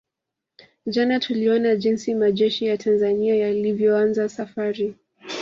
Jana 0.85 1.19
tuliona 1.19 1.75
jinsi 1.75 2.15
majeshi 2.15 2.65
ya 2.65 2.77
Tanzania 2.77 3.35
yalivyoanza 3.35 4.29
safari 4.29 4.95